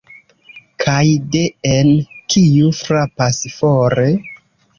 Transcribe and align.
Kaj 0.83 1.03
de-en: 1.35 1.91
""Kiu 2.35 2.73
frapas 2.79 3.39
fore?". 3.59 4.09